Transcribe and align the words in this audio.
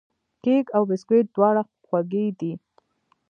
کیک 0.43 0.65
او 0.75 0.83
بسکوټ 0.89 1.25
دواړه 1.35 1.61
خوږې 1.85 2.25
دي. 2.39 2.53